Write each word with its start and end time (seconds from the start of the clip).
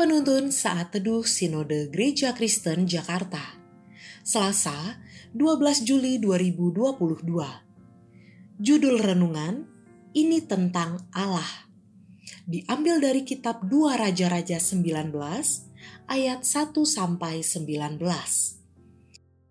Penuntun 0.00 0.48
Saat 0.48 0.96
Teduh 0.96 1.28
Sinode 1.28 1.92
Gereja 1.92 2.32
Kristen 2.32 2.88
Jakarta. 2.88 3.60
Selasa 4.24 4.96
12 5.36 5.84
Juli 5.84 6.16
2022 6.16 7.20
Judul 8.64 8.96
Renungan 8.96 9.68
Ini 10.16 10.40
Tentang 10.48 11.04
Allah. 11.12 11.68
Diambil 12.48 13.04
dari 13.04 13.28
kitab 13.28 13.68
2 13.68 14.00
Raja-Raja 14.00 14.56
19 14.56 15.12
ayat 16.08 16.48
1 16.48 16.72
sampai 16.80 17.44
19 17.44 18.00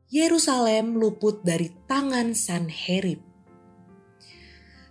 Yerusalem 0.09 0.97
luput 0.97 1.45
dari 1.45 1.69
tangan 1.85 2.33
Sanherib. 2.33 3.21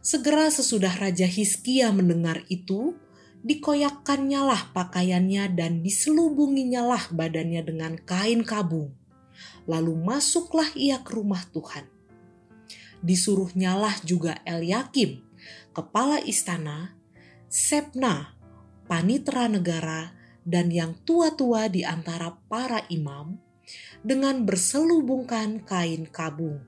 Segera 0.07 0.55
sesudah 0.55 0.95
Raja 1.03 1.27
Hiskia 1.27 1.91
mendengar 1.91 2.47
itu, 2.47 2.95
dikoyakkannya 3.43 4.41
lah 4.43 4.63
pakaiannya 4.75 5.55
dan 5.55 5.81
diselubunginya 5.85 6.83
lah 6.83 7.05
badannya 7.11 7.63
dengan 7.63 7.95
kain 7.99 8.43
kabung. 8.43 8.95
Lalu 9.69 9.95
masuklah 10.01 10.69
ia 10.75 11.05
ke 11.05 11.15
rumah 11.15 11.45
Tuhan. 11.53 11.87
Disuruhnyalah 13.05 14.03
juga 14.03 14.43
Eliakim, 14.43 15.23
kepala 15.71 16.19
istana, 16.25 16.99
Sepna, 17.49 18.35
panitera 18.91 19.47
negara, 19.47 20.13
dan 20.43 20.73
yang 20.73 20.97
tua-tua 21.05 21.69
di 21.69 21.85
antara 21.85 22.37
para 22.51 22.85
imam, 22.89 23.39
dengan 24.01 24.45
berselubungkan 24.49 25.63
kain 25.65 26.09
kabung 26.09 26.65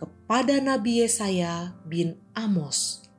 kepada 0.00 0.56
Nabi 0.64 1.04
Yesaya 1.04 1.76
bin 1.84 2.16
Amos 2.32 3.09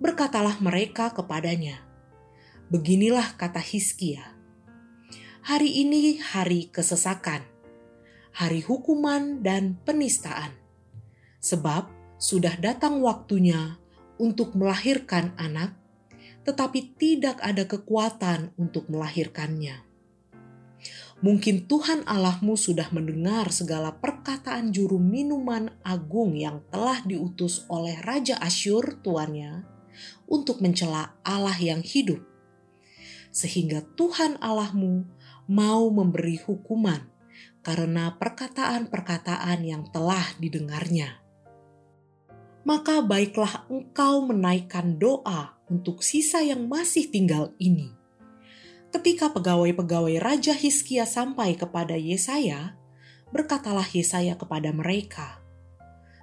berkatalah 0.00 0.56
mereka 0.64 1.12
kepadanya, 1.12 1.84
Beginilah 2.72 3.36
kata 3.36 3.60
Hiskia, 3.60 4.32
hari 5.44 5.84
ini 5.84 6.16
hari 6.22 6.72
kesesakan, 6.72 7.44
hari 8.32 8.64
hukuman 8.64 9.44
dan 9.44 9.76
penistaan, 9.84 10.56
sebab 11.44 11.92
sudah 12.16 12.56
datang 12.56 13.04
waktunya 13.04 13.76
untuk 14.16 14.56
melahirkan 14.56 15.36
anak, 15.36 15.76
tetapi 16.48 16.96
tidak 16.96 17.36
ada 17.44 17.68
kekuatan 17.68 18.56
untuk 18.56 18.88
melahirkannya. 18.88 19.84
Mungkin 21.20 21.68
Tuhan 21.68 22.08
Allahmu 22.08 22.56
sudah 22.56 22.88
mendengar 22.96 23.52
segala 23.52 23.92
perkataan 23.92 24.72
juru 24.72 24.96
minuman 24.96 25.68
agung 25.84 26.32
yang 26.32 26.64
telah 26.72 27.04
diutus 27.04 27.68
oleh 27.68 28.00
Raja 28.00 28.40
Asyur 28.40 29.04
tuannya, 29.04 29.79
untuk 30.26 30.62
mencela 30.62 31.18
Allah 31.26 31.56
yang 31.58 31.82
hidup, 31.82 32.22
sehingga 33.30 33.82
Tuhan 33.94 34.38
Allahmu 34.38 35.06
mau 35.50 35.90
memberi 35.90 36.38
hukuman 36.40 37.10
karena 37.60 38.16
perkataan-perkataan 38.16 39.60
yang 39.66 39.88
telah 39.92 40.24
didengarnya. 40.40 41.20
Maka 42.64 43.00
baiklah 43.00 43.66
engkau 43.72 44.24
menaikkan 44.24 45.00
doa 45.00 45.56
untuk 45.66 46.04
sisa 46.04 46.44
yang 46.44 46.68
masih 46.68 47.08
tinggal 47.08 47.56
ini. 47.56 47.96
Ketika 48.90 49.30
pegawai-pegawai 49.30 50.18
Raja 50.18 50.52
Hiskia 50.52 51.06
sampai 51.06 51.54
kepada 51.54 51.94
Yesaya, 51.94 52.74
berkatalah 53.30 53.86
Yesaya 53.86 54.34
kepada 54.34 54.74
mereka, 54.74 55.40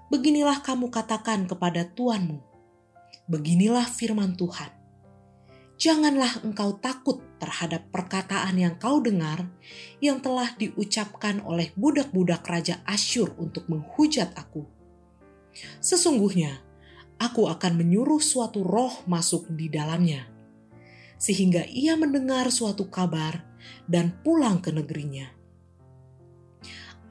Beginilah 0.08 0.64
kamu 0.64 0.88
katakan 0.88 1.52
kepada 1.52 1.84
tuanmu, 1.84 2.40
Beginilah 3.28 3.84
firman 3.92 4.40
Tuhan. 4.40 4.72
Janganlah 5.76 6.48
engkau 6.48 6.80
takut 6.80 7.20
terhadap 7.44 7.92
perkataan 7.92 8.56
yang 8.56 8.80
kau 8.80 9.04
dengar 9.04 9.52
yang 10.00 10.24
telah 10.24 10.56
diucapkan 10.56 11.44
oleh 11.44 11.76
budak-budak 11.76 12.40
Raja 12.48 12.80
Asyur 12.88 13.36
untuk 13.36 13.68
menghujat 13.68 14.32
aku. 14.32 14.64
Sesungguhnya, 15.84 16.56
aku 17.20 17.52
akan 17.52 17.76
menyuruh 17.76 18.24
suatu 18.24 18.64
roh 18.64 19.04
masuk 19.12 19.52
di 19.52 19.68
dalamnya, 19.68 20.24
sehingga 21.20 21.68
ia 21.68 22.00
mendengar 22.00 22.48
suatu 22.48 22.88
kabar 22.88 23.44
dan 23.92 24.16
pulang 24.24 24.64
ke 24.64 24.72
negerinya. 24.72 25.28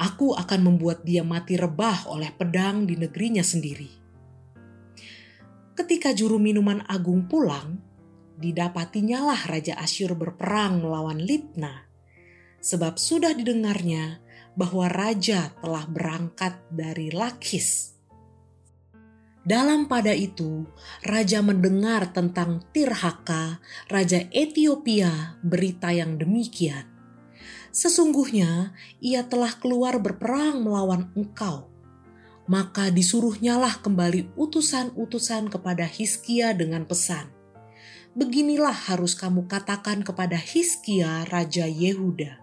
Aku 0.01 0.33
akan 0.33 0.65
membuat 0.65 1.05
dia 1.05 1.21
mati 1.21 1.61
rebah 1.61 2.09
oleh 2.09 2.33
pedang 2.33 2.89
di 2.89 2.97
negerinya 2.97 3.45
sendiri 3.45 4.06
Ketika 5.77 6.17
juru 6.17 6.41
minuman 6.41 6.81
agung 6.89 7.29
pulang, 7.29 7.77
didapatinya 8.41 9.29
lah 9.29 9.41
Raja 9.45 9.77
Asyur 9.77 10.17
berperang 10.17 10.81
melawan 10.81 11.21
Libna, 11.21 11.85
sebab 12.65 12.97
sudah 12.97 13.37
didengarnya 13.37 14.25
bahwa 14.57 14.89
raja 14.89 15.53
telah 15.61 15.85
berangkat 15.85 16.57
dari 16.73 17.13
Lakis. 17.13 17.93
Dalam 19.45 19.85
pada 19.85 20.17
itu, 20.17 20.65
raja 21.05 21.45
mendengar 21.45 22.09
tentang 22.09 22.65
Tirhaka, 22.73 23.61
raja 23.93 24.25
Ethiopia, 24.33 25.37
berita 25.45 25.93
yang 25.93 26.17
demikian. 26.17 26.89
Sesungguhnya 27.69 28.73
ia 29.05 29.29
telah 29.29 29.53
keluar 29.61 30.01
berperang 30.01 30.65
melawan 30.65 31.13
engkau 31.13 31.76
maka 32.47 32.95
disuruhnyalah 32.95 33.83
kembali 33.83 34.31
utusan-utusan 34.39 35.51
kepada 35.51 35.83
Hiskia 35.87 36.55
dengan 36.55 36.87
pesan. 36.87 37.31
Beginilah 38.17 38.73
harus 38.89 39.13
kamu 39.19 39.51
katakan 39.51 40.07
kepada 40.07 40.39
Hiskia 40.39 41.27
Raja 41.27 41.69
Yehuda. 41.69 42.41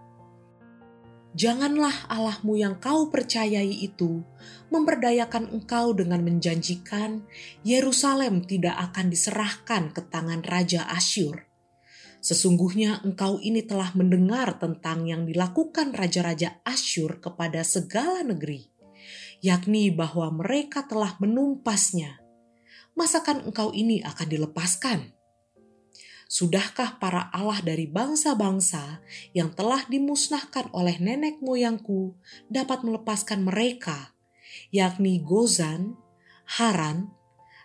Janganlah 1.34 2.06
Allahmu 2.06 2.54
yang 2.54 2.78
kau 2.78 3.10
percayai 3.10 3.82
itu 3.82 4.22
memperdayakan 4.70 5.50
engkau 5.50 5.90
dengan 5.90 6.22
menjanjikan 6.22 7.26
Yerusalem 7.66 8.46
tidak 8.46 8.78
akan 8.78 9.10
diserahkan 9.10 9.90
ke 9.90 10.06
tangan 10.06 10.46
Raja 10.46 10.86
Asyur. 10.86 11.42
Sesungguhnya 12.22 13.02
engkau 13.02 13.42
ini 13.42 13.66
telah 13.66 13.90
mendengar 13.98 14.62
tentang 14.62 15.10
yang 15.10 15.26
dilakukan 15.26 15.90
raja-raja 15.90 16.62
Asyur 16.62 17.18
kepada 17.18 17.66
segala 17.66 18.22
negeri 18.22 18.73
yakni 19.44 19.92
bahwa 19.92 20.32
mereka 20.32 20.88
telah 20.88 21.20
menumpasnya. 21.20 22.16
Masakan 22.96 23.44
engkau 23.44 23.76
ini 23.76 24.00
akan 24.00 24.24
dilepaskan? 24.24 25.12
Sudahkah 26.24 26.96
para 26.96 27.28
Allah 27.28 27.60
dari 27.60 27.84
bangsa-bangsa 27.84 29.04
yang 29.36 29.52
telah 29.52 29.84
dimusnahkan 29.84 30.72
oleh 30.72 30.96
nenek 30.96 31.44
moyangku 31.44 32.16
dapat 32.48 32.80
melepaskan 32.80 33.44
mereka, 33.44 34.16
yakni 34.72 35.20
Gozan, 35.20 36.00
Haran, 36.48 37.12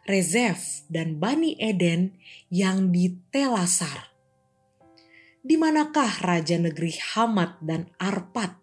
Rezef, 0.03 0.83
dan 0.91 1.15
Bani 1.23 1.55
Eden 1.55 2.19
yang 2.51 2.91
di 2.91 3.15
Telasar? 3.31 4.11
Di 5.39 5.55
manakah 5.55 6.19
raja 6.19 6.59
negeri 6.59 6.91
Hamad 7.15 7.63
dan 7.63 7.87
Arpad, 7.95 8.59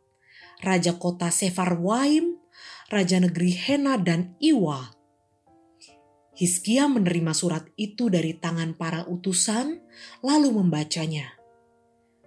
raja 0.61 1.01
kota 1.01 1.33
Sefarwaim, 1.33 2.36
raja 2.87 3.19
negeri 3.19 3.51
Hena 3.51 3.99
dan 3.99 4.39
Iwa. 4.39 4.95
Hiskia 6.37 6.87
menerima 6.87 7.33
surat 7.33 7.65
itu 7.81 8.13
dari 8.13 8.37
tangan 8.37 8.77
para 8.77 9.09
utusan, 9.09 9.81
lalu 10.21 10.53
membacanya. 10.53 11.33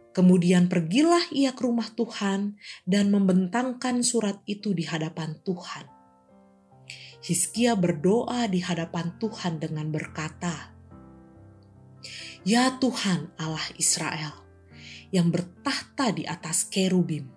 Kemudian 0.09 0.65
pergilah 0.65 1.21
ia 1.29 1.53
ke 1.53 1.61
rumah 1.61 1.93
Tuhan 1.93 2.57
dan 2.89 3.13
membentangkan 3.13 4.01
surat 4.01 4.41
itu 4.49 4.73
di 4.73 4.83
hadapan 4.83 5.37
Tuhan. 5.45 5.85
Hiskia 7.21 7.77
berdoa 7.77 8.49
di 8.49 8.59
hadapan 8.65 9.15
Tuhan 9.21 9.61
dengan 9.61 9.93
berkata, 9.93 10.73
"Ya 12.41 12.81
Tuhan 12.81 13.29
Allah 13.37 13.69
Israel, 13.77 14.33
yang 15.13 15.29
bertahta 15.29 16.09
di 16.09 16.25
atas 16.25 16.65
kerubim, 16.65 17.29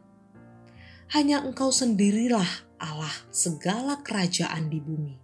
hanya 1.12 1.44
Engkau 1.44 1.68
sendirilah 1.68 2.71
Allah 2.82 3.14
segala 3.30 4.02
kerajaan 4.02 4.66
di 4.66 4.82
bumi. 4.82 5.14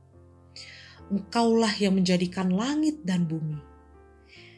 Engkaulah 1.10 1.74
yang 1.82 1.98
menjadikan 1.98 2.54
langit 2.54 3.02
dan 3.02 3.26
bumi. 3.26 3.58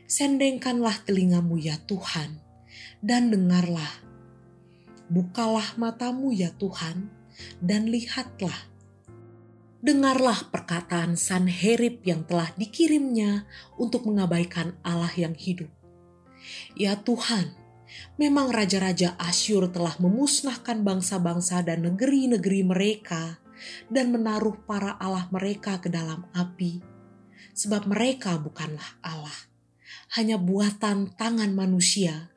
Sendengkanlah 0.05 1.01
telingamu 1.07 1.57
ya 1.57 1.79
Tuhan, 1.89 2.43
dan 3.01 3.33
dengarlah. 3.33 4.03
Bukalah 5.09 5.79
matamu 5.81 6.35
ya 6.35 6.53
Tuhan, 6.55 7.09
dan 7.63 7.89
lihatlah. 7.89 8.69
Dengarlah 9.81 10.53
perkataan 10.53 11.17
Sanherib 11.17 12.05
yang 12.05 12.29
telah 12.29 12.53
dikirimnya 12.59 13.49
untuk 13.81 14.05
mengabaikan 14.05 14.77
Allah 14.85 15.15
yang 15.17 15.33
hidup. 15.33 15.73
Ya 16.77 17.01
Tuhan, 17.01 17.57
Memang 18.21 18.53
raja-raja 18.53 19.17
Asyur 19.17 19.73
telah 19.73 19.97
memusnahkan 19.99 20.85
bangsa-bangsa 20.85 21.65
dan 21.65 21.89
negeri-negeri 21.89 22.61
mereka 22.63 23.41
dan 23.93 24.13
menaruh 24.13 24.57
para 24.65 24.97
allah 24.97 25.29
mereka 25.29 25.81
ke 25.81 25.93
dalam 25.93 26.25
api. 26.33 26.81
Sebab 27.53 27.91
mereka 27.91 28.41
bukanlah 28.41 29.01
Allah, 29.05 29.37
hanya 30.17 30.41
buatan 30.41 31.13
tangan 31.19 31.53
manusia, 31.53 32.33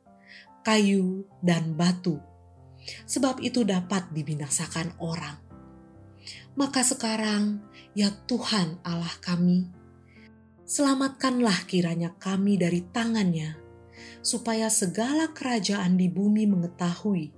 kayu, 0.65 1.23
dan 1.39 1.77
batu, 1.79 2.19
sebab 3.07 3.39
itu 3.39 3.63
dapat 3.63 4.11
dibinasakan 4.11 4.99
orang. 4.99 5.39
Maka 6.53 6.85
sekarang, 6.85 7.63
ya 7.97 8.11
Tuhan 8.27 8.83
Allah 8.85 9.15
kami, 9.23 9.69
selamatkanlah 10.67 11.65
kiranya 11.65 12.13
kami 12.19 12.59
dari 12.59 12.83
tangannya, 12.93 13.62
supaya 14.21 14.67
segala 14.67 15.31
kerajaan 15.31 15.97
di 15.97 16.11
bumi 16.11 16.45
mengetahui 16.45 17.31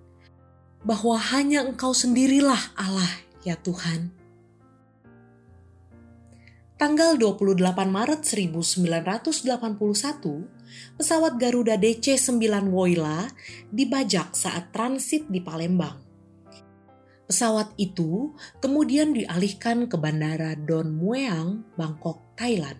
bahwa 0.85 1.17
hanya 1.33 1.65
Engkau 1.65 1.97
sendirilah 1.97 2.77
Allah, 2.77 3.09
ya 3.41 3.57
Tuhan. 3.57 4.13
Tanggal 6.75 7.15
28 7.15 7.55
Maret 7.87 8.21
1981, 8.21 10.99
pesawat 10.99 11.33
Garuda 11.39 11.79
DC-9 11.79 12.67
Woyla 12.67 13.31
dibajak 13.71 14.35
saat 14.35 14.75
transit 14.75 15.23
di 15.31 15.39
Palembang. 15.39 16.03
Pesawat 17.25 17.73
itu 17.81 18.37
kemudian 18.61 19.15
dialihkan 19.15 19.89
ke 19.89 19.97
Bandara 19.97 20.53
Don 20.53 20.93
Mueang, 20.93 21.65
Bangkok, 21.73 22.37
Thailand. 22.37 22.77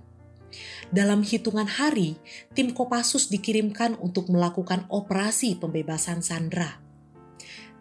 Dalam 0.94 1.26
hitungan 1.26 1.68
hari, 1.68 2.20
tim 2.54 2.72
Kopassus 2.76 3.28
dikirimkan 3.32 3.98
untuk 4.00 4.30
melakukan 4.30 4.86
operasi 4.88 5.58
pembebasan 5.58 6.22
sandera. 6.22 6.82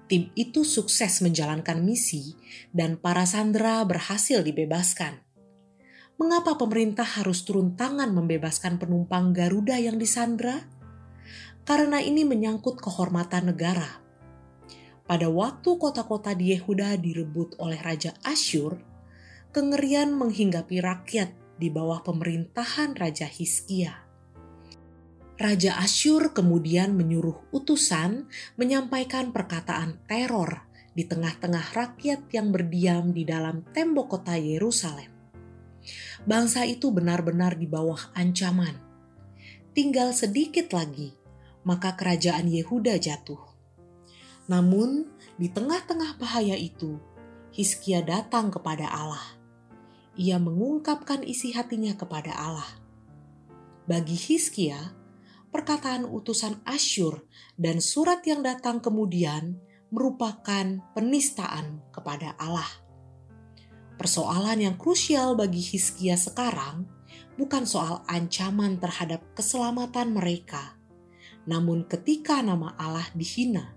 Tim 0.04 0.28
itu 0.36 0.62
sukses 0.62 1.24
menjalankan 1.24 1.80
misi 1.80 2.36
dan 2.74 3.00
para 3.00 3.24
sandera 3.24 3.80
berhasil 3.88 4.44
dibebaskan 4.44 5.24
mengapa 6.14 6.54
pemerintah 6.54 7.06
harus 7.06 7.42
turun 7.42 7.74
tangan 7.74 8.14
membebaskan 8.14 8.78
penumpang 8.78 9.34
Garuda 9.34 9.78
yang 9.82 9.98
disandra? 9.98 10.62
Karena 11.64 11.98
ini 11.98 12.22
menyangkut 12.22 12.78
kehormatan 12.78 13.50
negara. 13.50 14.04
Pada 15.04 15.28
waktu 15.28 15.76
kota-kota 15.76 16.32
di 16.32 16.56
Yehuda 16.56 16.96
direbut 16.96 17.56
oleh 17.60 17.76
Raja 17.80 18.16
Asyur, 18.24 18.80
kengerian 19.52 20.16
menghinggapi 20.16 20.80
rakyat 20.80 21.32
di 21.56 21.68
bawah 21.70 22.02
pemerintahan 22.02 22.94
Raja 22.98 23.26
Hiskia. 23.26 24.04
Raja 25.34 25.82
Asyur 25.82 26.30
kemudian 26.30 26.94
menyuruh 26.94 27.50
utusan 27.50 28.30
menyampaikan 28.54 29.34
perkataan 29.34 29.98
teror 30.06 30.66
di 30.94 31.02
tengah-tengah 31.06 31.74
rakyat 31.74 32.30
yang 32.30 32.54
berdiam 32.54 33.10
di 33.10 33.26
dalam 33.26 33.66
tembok 33.74 34.14
kota 34.14 34.38
Yerusalem 34.38 35.14
bangsa 36.24 36.64
itu 36.64 36.88
benar-benar 36.90 37.56
di 37.60 37.68
bawah 37.68 38.00
ancaman. 38.16 38.76
Tinggal 39.76 40.16
sedikit 40.16 40.72
lagi, 40.72 41.12
maka 41.66 41.94
kerajaan 41.98 42.48
Yehuda 42.48 42.96
jatuh. 42.96 43.40
Namun, 44.48 45.08
di 45.40 45.48
tengah-tengah 45.48 46.20
bahaya 46.20 46.56
itu, 46.56 47.00
Hiskia 47.54 48.02
datang 48.02 48.50
kepada 48.50 48.90
Allah. 48.90 49.33
Ia 50.14 50.38
mengungkapkan 50.38 51.26
isi 51.26 51.50
hatinya 51.50 51.98
kepada 51.98 52.30
Allah. 52.34 52.70
Bagi 53.90 54.14
Hiskia, 54.14 54.94
perkataan 55.50 56.06
utusan 56.06 56.62
Asyur 56.62 57.26
dan 57.58 57.82
surat 57.82 58.22
yang 58.22 58.42
datang 58.46 58.78
kemudian 58.78 59.58
merupakan 59.90 60.82
penistaan 60.94 61.82
kepada 61.94 62.34
Allah. 62.38 62.66
Persoalan 63.94 64.58
yang 64.58 64.76
krusial 64.78 65.38
bagi 65.38 65.62
Hiskia 65.62 66.18
sekarang 66.18 66.86
bukan 67.38 67.62
soal 67.66 68.02
ancaman 68.10 68.78
terhadap 68.78 69.22
keselamatan 69.38 70.14
mereka, 70.14 70.78
namun 71.46 71.86
ketika 71.86 72.42
nama 72.42 72.74
Allah 72.74 73.06
dihina. 73.14 73.74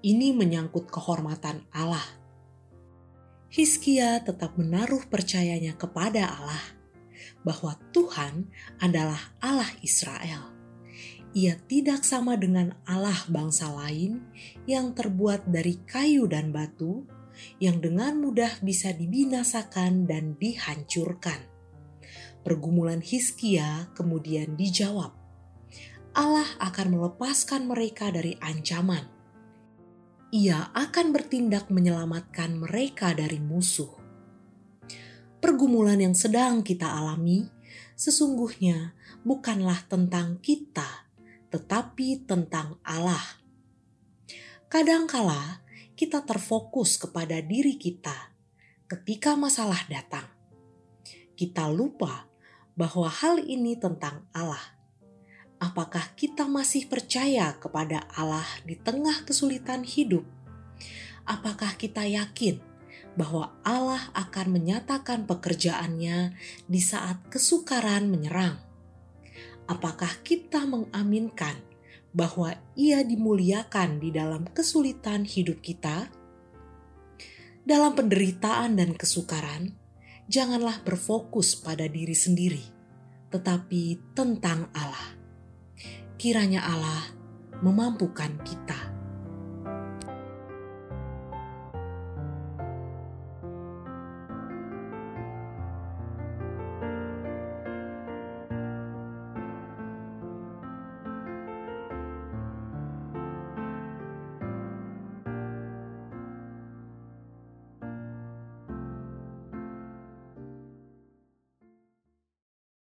Ini 0.00 0.32
menyangkut 0.32 0.88
kehormatan 0.88 1.68
Allah. 1.76 2.19
Hiskia 3.50 4.22
tetap 4.22 4.54
menaruh 4.54 5.10
percayanya 5.10 5.74
kepada 5.74 6.38
Allah 6.38 6.64
bahwa 7.42 7.74
Tuhan 7.90 8.46
adalah 8.78 9.34
Allah 9.42 9.66
Israel. 9.82 10.54
Ia 11.34 11.58
tidak 11.66 12.06
sama 12.06 12.38
dengan 12.38 12.78
Allah 12.86 13.26
bangsa 13.26 13.66
lain 13.74 14.22
yang 14.70 14.94
terbuat 14.94 15.50
dari 15.50 15.82
kayu 15.82 16.30
dan 16.30 16.54
batu, 16.54 17.02
yang 17.58 17.82
dengan 17.82 18.22
mudah 18.22 18.62
bisa 18.62 18.94
dibinasakan 18.94 20.06
dan 20.06 20.38
dihancurkan. 20.38 21.42
Pergumulan 22.46 23.02
Hiskia 23.02 23.90
kemudian 23.98 24.54
dijawab. 24.54 25.10
Allah 26.14 26.46
akan 26.62 26.86
melepaskan 26.98 27.66
mereka 27.66 28.14
dari 28.14 28.38
ancaman. 28.38 29.19
Ia 30.30 30.70
akan 30.70 31.10
bertindak 31.10 31.74
menyelamatkan 31.74 32.62
mereka 32.62 33.10
dari 33.10 33.42
musuh. 33.42 33.90
Pergumulan 35.42 35.98
yang 35.98 36.14
sedang 36.14 36.62
kita 36.62 36.86
alami 36.86 37.50
sesungguhnya 37.98 38.94
bukanlah 39.26 39.82
tentang 39.90 40.38
kita, 40.38 41.10
tetapi 41.50 42.30
tentang 42.30 42.78
Allah. 42.86 43.42
Kadangkala 44.70 45.66
kita 45.98 46.22
terfokus 46.22 46.94
kepada 46.94 47.42
diri 47.42 47.74
kita 47.74 48.30
ketika 48.86 49.34
masalah 49.34 49.82
datang. 49.90 50.30
Kita 51.34 51.66
lupa 51.66 52.30
bahwa 52.78 53.10
hal 53.10 53.42
ini 53.42 53.74
tentang 53.74 54.30
Allah. 54.30 54.79
Apakah 55.60 56.16
kita 56.16 56.48
masih 56.48 56.88
percaya 56.88 57.52
kepada 57.60 58.08
Allah 58.16 58.48
di 58.64 58.80
tengah 58.80 59.28
kesulitan 59.28 59.84
hidup? 59.84 60.24
Apakah 61.28 61.76
kita 61.76 62.08
yakin 62.08 62.56
bahwa 63.12 63.52
Allah 63.60 64.08
akan 64.16 64.56
menyatakan 64.56 65.28
pekerjaannya 65.28 66.32
di 66.64 66.80
saat 66.80 67.20
kesukaran 67.28 68.08
menyerang? 68.08 68.56
Apakah 69.68 70.24
kita 70.24 70.64
mengaminkan 70.64 71.60
bahwa 72.16 72.56
Ia 72.72 73.04
dimuliakan 73.04 74.00
di 74.00 74.16
dalam 74.16 74.48
kesulitan 74.56 75.28
hidup 75.28 75.60
kita, 75.60 76.08
dalam 77.68 77.92
penderitaan 77.92 78.80
dan 78.80 78.96
kesukaran, 78.96 79.76
janganlah 80.24 80.80
berfokus 80.88 81.52
pada 81.52 81.84
diri 81.84 82.16
sendiri, 82.16 82.64
tetapi 83.28 84.16
tentang 84.16 84.72
Allah. 84.72 85.19
Kiranya 86.20 86.60
Allah 86.60 87.16
memampukan 87.64 88.28
kita. 88.44 88.89